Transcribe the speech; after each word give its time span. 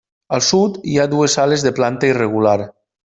Al 0.35 0.41
sud 0.45 0.79
hi 0.93 0.95
ha 1.01 1.05
dues 1.11 1.35
sales 1.39 1.65
de 1.67 1.73
planta 1.81 2.09
irregular. 2.15 2.57